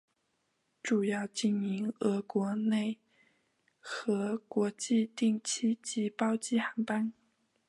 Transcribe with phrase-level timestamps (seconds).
[0.81, 2.97] 主要经营俄罗斯国内
[3.79, 7.13] 和国际定期及包机航班。